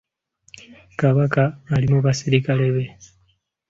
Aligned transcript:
Kabaka 0.99 1.43
ali 1.73 1.85
mu 1.93 1.99
basirikale 2.05 2.67
be. 2.75 2.83